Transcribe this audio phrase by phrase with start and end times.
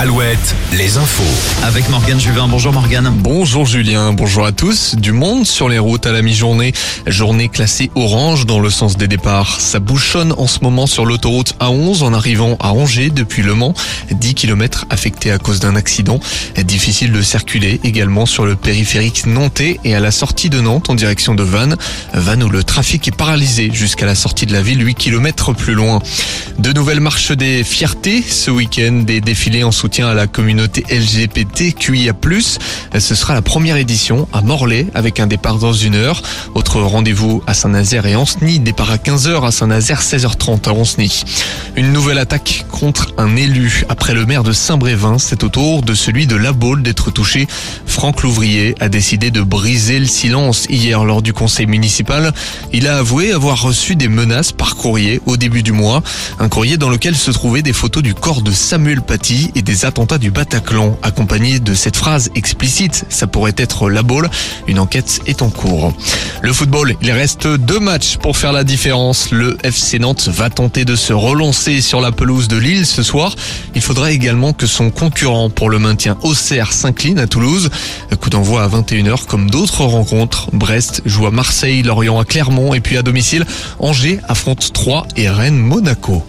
[0.00, 1.22] Alouette, les infos.
[1.62, 2.48] Avec Morgane Juvin.
[2.48, 3.12] Bonjour Morgane.
[3.18, 4.94] Bonjour Julien, bonjour à tous.
[4.94, 6.72] Du monde sur les routes à la mi-journée.
[7.06, 9.60] Journée classée orange dans le sens des départs.
[9.60, 13.74] Ça bouchonne en ce moment sur l'autoroute A11 en arrivant à Angers depuis Le Mans.
[14.10, 16.18] 10 km affectés à cause d'un accident.
[16.56, 20.94] Difficile de circuler également sur le périphérique nantais et à la sortie de Nantes en
[20.94, 21.76] direction de Vannes.
[22.14, 25.74] Vannes où le trafic est paralysé jusqu'à la sortie de la ville 8 km plus
[25.74, 26.00] loin.
[26.58, 29.02] De nouvelles marches des fiertés ce week-end.
[29.04, 32.12] Des défilés en soutien à la communauté LGBTQIA+.
[32.98, 36.22] Ce sera la première édition à Morlaix avec un départ dans une heure.
[36.54, 38.60] Autre rendez-vous à Saint-Nazaire et Anceny.
[38.60, 41.24] Départ à 15h à Saint-Nazaire, 16h30 à Anceny.
[41.76, 43.84] Une nouvelle attaque contre un élu.
[43.90, 47.46] Après le maire de Saint-Brévin, c'est au tour de celui de La Baule d'être touché.
[47.84, 52.32] Franck Louvrier a décidé de briser le silence hier lors du conseil municipal.
[52.72, 56.02] Il a avoué avoir reçu des menaces par courrier au début du mois.
[56.38, 59.84] Un courrier dans lequel se trouvaient des photos du corps de Samuel Paty et des
[59.84, 64.30] attentats du Bataclan, accompagné de cette phrase explicite, ça pourrait être la balle.
[64.66, 65.92] Une enquête est en cours.
[66.40, 69.30] Le football, il reste deux matchs pour faire la différence.
[69.30, 73.09] Le FC Nantes va tenter de se relancer sur la pelouse de Lille ce soir.
[73.74, 77.70] Il faudra également que son concurrent pour le maintien Auxerre s'incline à Toulouse.
[78.20, 80.48] Coup d'envoi à 21h comme d'autres rencontres.
[80.52, 83.46] Brest joue à Marseille, Lorient à Clermont et puis à domicile,
[83.78, 86.22] Angers affronte 3 et Rennes Monaco.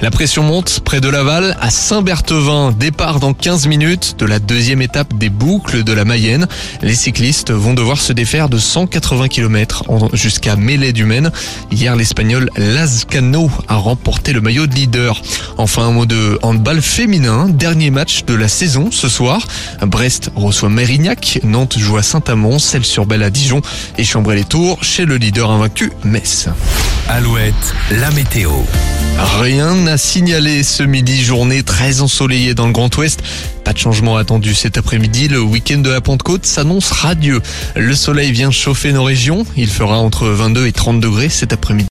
[0.00, 2.72] La pression monte près de Laval à Saint-Berthevin.
[2.78, 6.46] Départ dans 15 minutes de la deuxième étape des boucles de la Mayenne.
[6.82, 11.32] Les cyclistes vont devoir se défaire de 180 km jusqu'à Mêlée du Maine.
[11.72, 15.20] Hier, l'espagnol Lazcano a remporté le maillot de leader.
[15.56, 17.48] Enfin, un mot de handball féminin.
[17.48, 19.46] Dernier match de la saison ce soir.
[19.82, 21.38] Brest reçoit Mérignac.
[21.44, 22.58] Nantes joue à Saint-Amand.
[22.58, 23.62] Celle-sur-Belle à Dijon.
[23.98, 26.48] Et Chambray-les-Tours chez le leader invaincu Metz.
[27.08, 27.54] Alouette,
[27.92, 28.50] la météo.
[29.40, 33.22] Rien à signaler ce midi, journée très ensoleillée dans le Grand Ouest.
[33.64, 35.28] Pas de changement attendu cet après-midi.
[35.28, 37.40] Le week-end de la Pentecôte s'annonce radieux.
[37.76, 39.44] Le soleil vient chauffer nos régions.
[39.56, 41.86] Il fera entre 22 et 30 degrés cet après-midi.